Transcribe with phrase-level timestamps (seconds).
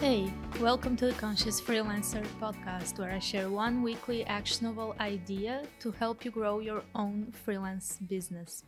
[0.00, 5.90] Hey, welcome to the Conscious Freelancer podcast, where I share one weekly actionable idea to
[5.90, 8.62] help you grow your own freelance business.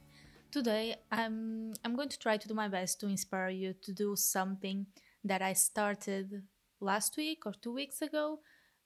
[0.51, 4.17] Today, I'm, I'm going to try to do my best to inspire you to do
[4.17, 4.87] something
[5.23, 6.43] that I started
[6.81, 8.41] last week or two weeks ago,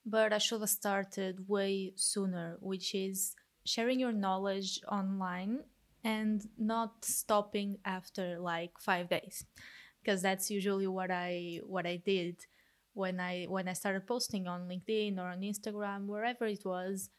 [0.04, 3.34] but I should have started way sooner, which is
[3.64, 5.60] sharing your knowledge online
[6.04, 9.46] and not stopping after like five days
[10.04, 12.36] because that's usually what I what I did
[12.92, 17.10] when I when I started posting on LinkedIn or on Instagram wherever it was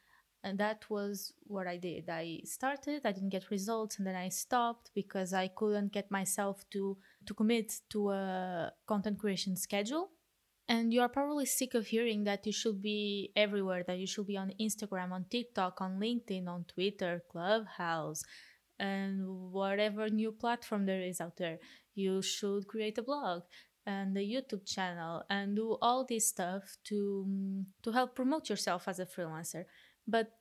[0.45, 2.07] and that was what I did.
[2.07, 6.63] I started, I didn't get results and then I stopped because I couldn't get myself
[6.69, 10.11] to to commit to a content creation schedule.
[10.69, 14.27] And you are probably sick of hearing that you should be everywhere, that you should
[14.27, 18.23] be on Instagram, on TikTok, on LinkedIn, on Twitter, Clubhouse,
[18.79, 21.57] and whatever new platform there is out there.
[21.95, 23.43] You should create a blog
[23.85, 28.87] and a YouTube channel and do all this stuff to mm, to help promote yourself
[28.87, 29.65] as a freelancer.
[30.07, 30.33] But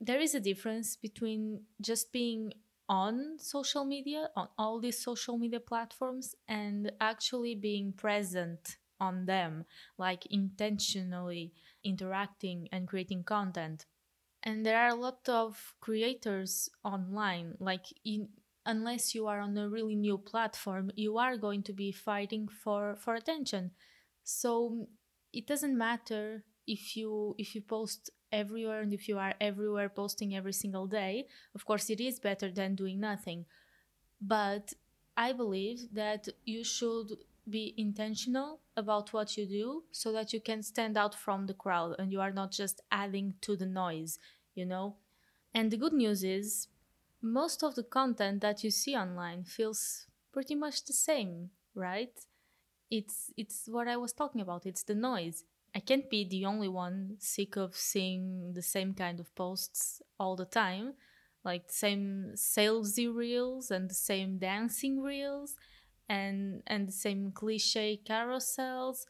[0.00, 2.52] there is a difference between just being
[2.88, 9.64] on social media, on all these social media platforms, and actually being present on them,
[9.98, 11.52] like intentionally
[11.84, 13.86] interacting and creating content
[14.42, 18.28] and there are a lot of creators online like in,
[18.64, 22.94] unless you are on a really new platform you are going to be fighting for
[22.96, 23.70] for attention
[24.22, 24.86] so mm,
[25.32, 30.34] it doesn't matter if you if you post everywhere and if you are everywhere posting
[30.34, 33.44] every single day of course it is better than doing nothing
[34.20, 34.72] but
[35.16, 37.08] i believe that you should
[37.48, 41.94] be intentional about what you do so that you can stand out from the crowd
[41.98, 44.18] and you are not just adding to the noise,
[44.54, 44.96] you know?
[45.54, 46.68] And the good news is,
[47.22, 52.12] most of the content that you see online feels pretty much the same, right?
[52.90, 54.66] It's it's what I was talking about.
[54.66, 55.44] It's the noise.
[55.74, 60.36] I can't be the only one sick of seeing the same kind of posts all
[60.36, 60.94] the time,
[61.44, 65.56] like the same salesy reels and the same dancing reels
[66.08, 69.06] and and the same cliche carousels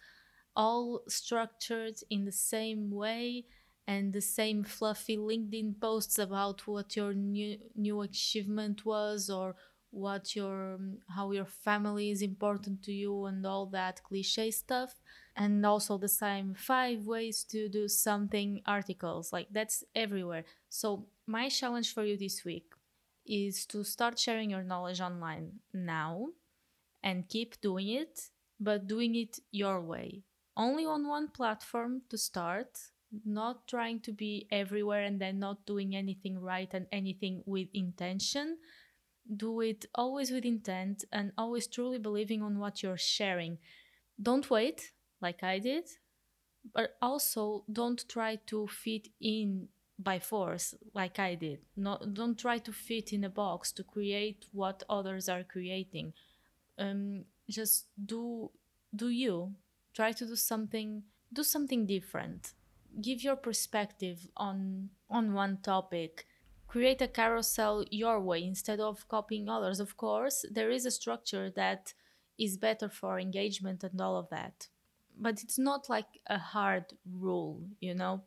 [0.54, 3.44] all structured in the same way
[3.86, 9.54] and the same fluffy linkedin posts about what your new new achievement was or
[9.90, 14.94] what your um, how your family is important to you and all that cliche stuff
[15.36, 21.48] and also the same five ways to do something articles like that's everywhere so my
[21.48, 22.72] challenge for you this week
[23.26, 26.28] is to start sharing your knowledge online now
[27.02, 30.22] and keep doing it, but doing it your way.
[30.56, 32.78] Only on one platform to start,
[33.24, 38.58] not trying to be everywhere and then not doing anything right and anything with intention.
[39.36, 43.58] Do it always with intent and always truly believing on what you're sharing.
[44.20, 45.88] Don't wait, like I did,
[46.74, 49.68] but also don't try to fit in
[49.98, 51.60] by force like I did.
[51.76, 56.14] No, don't try to fit in a box to create what others are creating
[56.78, 58.50] um, just do
[58.94, 59.54] do you
[59.94, 61.02] try to do something
[61.32, 62.52] do something different
[63.00, 66.26] give your perspective on on one topic.
[66.66, 69.80] Create a carousel your way instead of copying others.
[69.80, 71.94] Of course there is a structure that
[72.38, 74.68] is better for engagement and all of that
[75.18, 78.22] but it's not like a hard rule you know?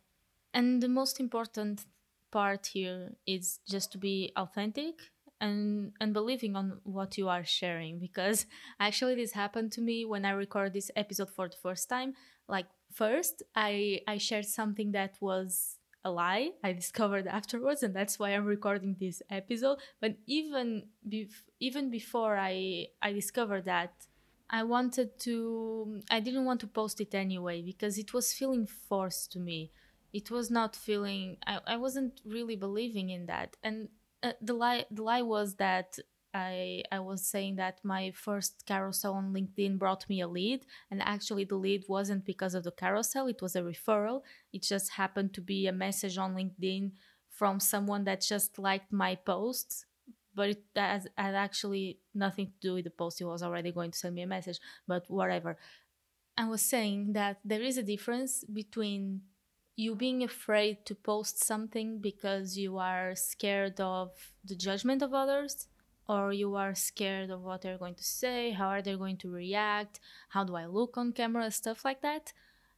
[0.54, 1.86] And the most important
[2.32, 4.96] part here is just to be authentic
[5.42, 8.46] and and believing on what you are sharing because
[8.80, 12.14] actually this happened to me when i record this episode for the first time
[12.48, 18.18] like first i i shared something that was a lie i discovered afterwards and that's
[18.20, 19.78] why i'm recording this episode.
[20.02, 20.68] But even
[21.08, 23.94] bef- even before i i discovered that
[24.50, 29.32] i wanted to i didn't want to post it anyway because it was feeling forced
[29.34, 29.72] to me.
[30.14, 33.58] It was not feeling i, I wasn't really believing in that.
[33.64, 33.90] And
[34.24, 35.98] uh, the lie the lie was that
[36.36, 41.02] I I was saying that my first carousel on LinkedIn brought me a lead, and
[41.02, 44.22] actually the lead wasn't because of the carousel; it was a referral.
[44.52, 46.92] It just happened to be a message on LinkedIn
[47.30, 49.86] from someone that just liked my posts,
[50.36, 53.20] but it has, had actually nothing to do with the post.
[53.20, 55.58] He was already going to send me a message, but whatever.
[56.38, 59.22] I was saying that there is a difference between
[59.78, 64.12] you being afraid to post something because you are scared of
[64.44, 65.68] the judgment of others
[66.08, 69.32] or you are scared of what they're going to say how are they going to
[69.32, 70.00] react
[70.30, 72.34] how do i look on camera stuff like that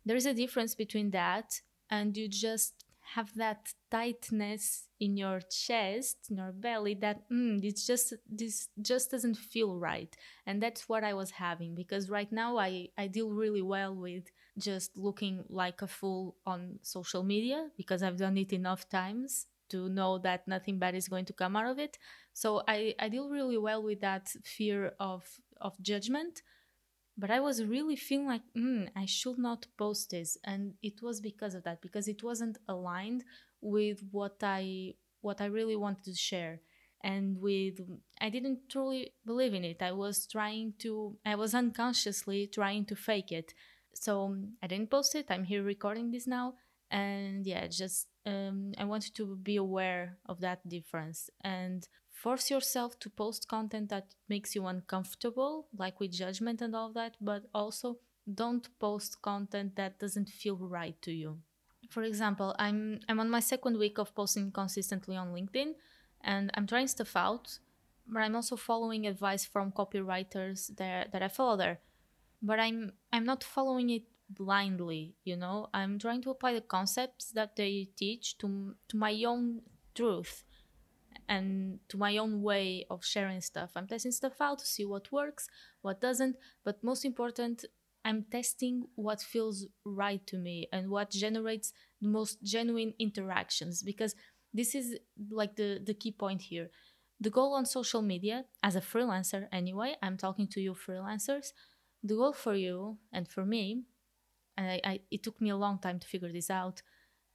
[0.06, 2.85] there is a difference between that and you just
[3.15, 9.12] have that tightness in your chest, in your belly that mm, it's just this just
[9.12, 10.15] doesn't feel right.
[10.45, 14.25] And that's what I was having because right now I, I deal really well with
[14.57, 19.90] just looking like a fool on social media because I've done it enough times to
[19.90, 21.98] know that nothing bad is going to come out of it.
[22.34, 25.25] So I, I deal really well with that fear of
[25.60, 26.44] of judgment
[27.18, 30.38] but i was really feeling like mm, i should not post this.
[30.44, 33.24] And it was because of that because it wasn't aligned
[33.62, 36.60] with what i what i really wanted to share.
[37.04, 37.80] And with
[38.22, 39.81] i didn't truly believe in it.
[39.81, 43.54] I was trying to i was unconsciously trying to fake it.
[43.94, 45.25] So i didn't post it.
[45.30, 46.54] I'm here recording this now.
[46.92, 51.88] And yeah just um, i you to be aware of that difference and
[52.18, 57.15] force yourself to post content that makes you uncomfortable, like with judgment and all that,
[57.21, 57.97] but also
[58.33, 61.38] don't post content that doesn't feel right to you.
[61.89, 65.74] For example, I'm I'm on my second week of posting consistently on LinkedIn
[66.21, 67.59] and I'm trying stuff out,
[68.07, 71.79] but I'm also following advice from copywriters there that I follow there.
[72.41, 75.68] But I'm I'm not following it blindly, you know.
[75.74, 79.62] I'm trying to apply the concepts that they teach to to my own
[79.95, 80.44] truth
[81.27, 83.71] and to my own way of sharing stuff.
[83.75, 85.47] I'm testing stuff out to see what works,
[85.81, 87.65] what doesn't, but most important,
[88.06, 94.15] I'm testing what feels right to me and what generates the most genuine interactions because
[94.53, 94.97] this is
[95.29, 96.69] like the the key point here.
[97.19, 101.51] The goal on social media as a freelancer anyway, I'm talking to you freelancers,
[102.03, 103.83] the goal for you and for me
[104.57, 106.81] and I, I it took me a long time to figure this out.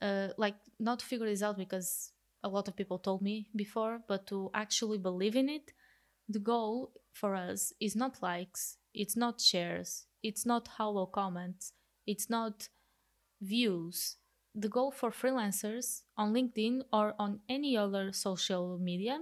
[0.01, 4.01] Uh, like not to figure this out because a lot of people told me before,
[4.09, 5.73] but to actually believe in it,
[6.29, 11.73] the goal for us is not likes, it's not shares, it's not hollow comments,
[12.07, 12.69] it's not
[13.41, 14.17] views.
[14.55, 19.21] The goal for freelancers on LinkedIn or on any other social media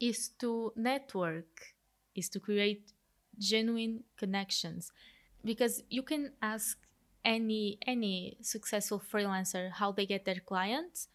[0.00, 1.74] is to network,
[2.14, 2.92] is to create
[3.38, 4.92] genuine connections.
[5.44, 6.78] Because you can ask
[7.24, 11.08] any any successful freelancer how they get their clients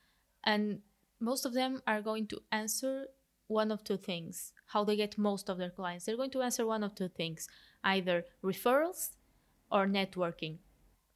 [0.44, 0.80] and
[1.20, 3.08] most of them are going to answer
[3.48, 6.06] one of two things how they get most of their clients.
[6.06, 7.48] They're going to answer one of two things
[7.84, 9.12] either referrals
[9.72, 10.58] or networking.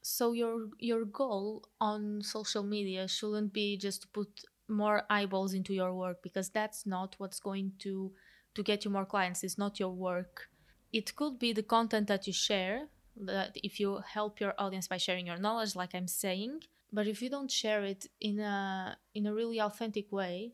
[0.01, 4.29] So your your goal on social media shouldn't be just to put
[4.67, 8.11] more eyeballs into your work because that's not what's going to
[8.55, 9.43] to get you more clients.
[9.43, 10.49] It's not your work.
[10.91, 14.97] It could be the content that you share that if you help your audience by
[14.97, 16.61] sharing your knowledge like i'm saying
[16.91, 20.53] but if you don't share it in a in a really authentic way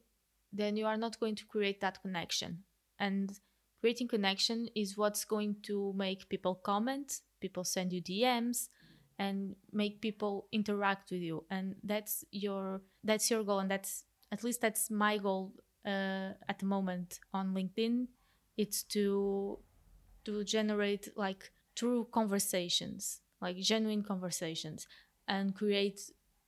[0.56, 2.63] then you are not going to create that connection.
[2.98, 3.38] And
[3.81, 8.69] creating connection is what's going to make people comment people send you dms
[9.19, 11.44] and make people interact with you.
[11.51, 13.60] And that's your that's your goal.
[13.60, 15.54] And that's at least that's my goal
[15.86, 18.08] uh, at the moment on linkedin.
[18.58, 19.60] It's to
[20.25, 24.88] to generate like true conversations like genuine conversations
[25.27, 26.00] and create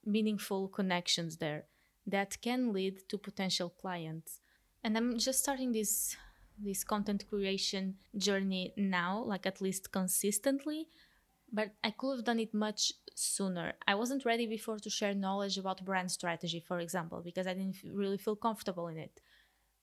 [0.06, 1.66] meaningful connections there
[2.06, 4.40] that can lead to potential clients.
[4.84, 6.16] And I'm just starting this
[6.60, 10.88] this content creation journey now, like at least consistently,
[11.52, 13.74] but I could have done it much sooner.
[13.88, 17.78] I wasn't ready before to share knowledge about brand strategy, for example, because I didn't
[17.94, 19.22] really feel comfortable in it.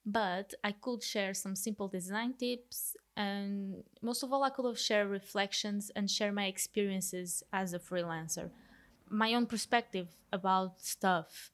[0.04, 4.78] But I could share some simple design tips, and most of all, I could have
[4.78, 8.50] shared reflections and share my experiences as a freelancer.
[9.08, 11.50] My own perspective about stuff.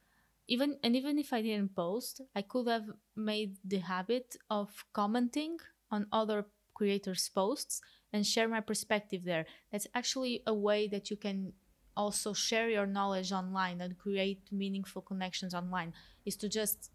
[0.48, 5.58] Even and even if i didn't post i could have made the habit of commenting
[5.92, 7.80] on other creators posts
[8.12, 9.46] and share my perspective there.
[9.70, 11.52] That's actually a way that you can
[11.96, 15.92] also share your knowledge online and create meaningful connections online
[16.24, 16.90] is to just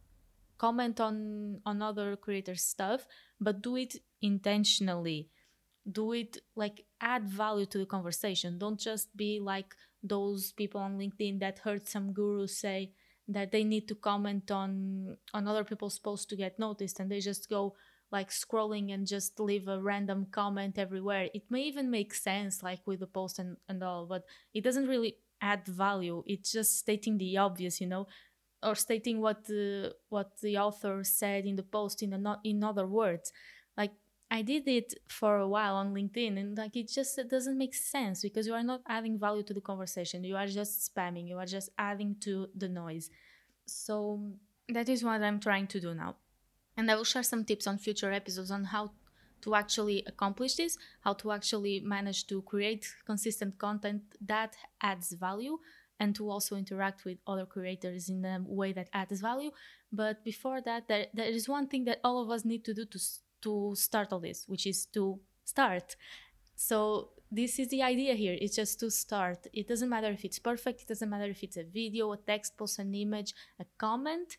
[0.57, 3.05] comment on on other creators stuff
[3.39, 5.29] but do it intentionally.
[5.89, 8.57] Do it like add value to the conversation.
[8.57, 12.91] Don't just be like those people on linkedin that heard some guru say
[13.27, 17.19] that they need to comment on on other people's posts to get noticed and they
[17.19, 17.75] just go
[18.11, 21.27] like scrolling and just leave a random comment everywhere.
[21.33, 24.87] It may even make sense like with the post and, and all but it doesn't
[24.87, 26.23] really add value.
[26.27, 28.07] It's just stating the obvious you know
[28.65, 32.87] or stating what the what the author said in the post in not in other
[32.87, 33.31] words
[33.77, 33.91] like
[34.31, 37.75] I did it for a while on LinkedIn and like it just it doesn't make
[37.75, 40.23] sense because you are not adding value to the conversation.
[40.23, 43.09] You are just spamming, you are just adding to the noise.
[43.67, 44.33] So
[44.69, 46.15] that is what I'm trying to do now.
[46.75, 48.91] And I will share some tips on future episodes on how
[49.41, 55.59] to actually accomplish this, how to actually manage to create consistent content that adds value
[55.99, 59.51] and to also interact with other creators in a way that adds value.
[59.91, 62.85] But before that, there, there is one thing that all of us need to do
[62.85, 62.99] to,
[63.41, 65.95] to start all this, which is to start.
[66.55, 68.37] So this is the idea here.
[68.39, 69.47] It's just to start.
[69.53, 70.81] It doesn't matter if it's perfect.
[70.81, 74.37] It doesn't matter if it's a video, a text post, an image, a comment,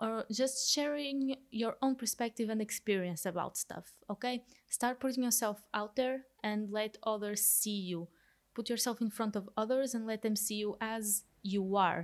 [0.00, 3.92] or just sharing your own perspective and experience about stuff.
[4.10, 4.44] Okay?
[4.68, 8.08] Start putting yourself out there and let others see you
[8.58, 11.04] put yourself in front of others and let them see you as
[11.54, 12.00] you are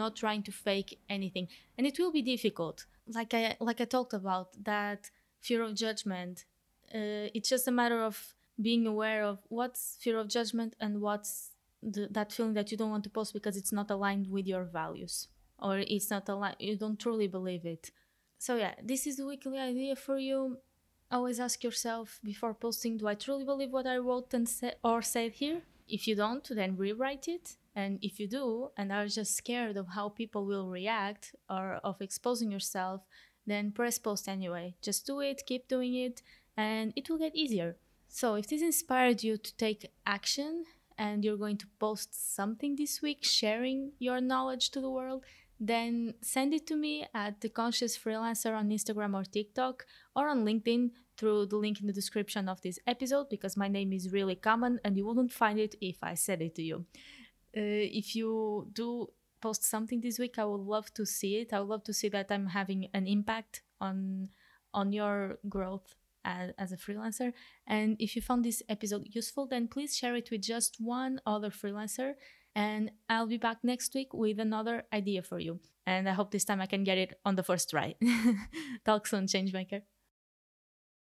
[0.00, 1.46] not trying to fake anything.
[1.76, 2.86] And it will be difficult.
[3.18, 5.00] Like i like i talked about that
[5.46, 6.44] fear of judgment
[6.94, 8.16] uh, it's just a matter of
[8.68, 11.32] being aware of what's fear of judgment and what's
[11.94, 14.64] the, that feeling that you don't want to post because it's not aligned with your
[14.64, 17.84] values or it's not aligned you don't truly believe it.
[18.38, 20.58] So yeah this is the weekly idea for you.
[21.10, 25.00] Always ask yourself before posting do i truly believe what i wrote and said or
[25.00, 27.56] said here if you don't, then rewrite it.
[27.74, 32.00] And if you do and are just scared of how people will react or of
[32.00, 33.02] exposing yourself,
[33.46, 34.74] then press post anyway.
[34.82, 36.22] Just do it, keep doing it,
[36.56, 37.76] and it will get easier.
[38.08, 40.64] So, if this inspired you to take action
[40.96, 45.24] and you're going to post something this week, sharing your knowledge to the world,
[45.60, 50.44] then send it to me at the conscious freelancer on Instagram or TikTok or on
[50.44, 54.36] LinkedIn through the link in the description of this episode because my name is really
[54.36, 56.86] common and you wouldn't find it if I said it to you.
[57.56, 59.08] Uh, if you do
[59.40, 61.52] post something this week, I would love to see it.
[61.52, 64.28] I would love to see that I'm having an impact on
[64.74, 65.94] on your growth
[66.24, 67.32] as, as a freelancer.
[67.66, 71.50] And if you found this episode useful, then please share it with just one other
[71.50, 72.14] freelancer.
[72.54, 75.60] And I'll be back next week with another idea for you.
[75.86, 77.94] And I hope this time I can get it on the first try.
[78.84, 79.82] Talk soon, Changemaker.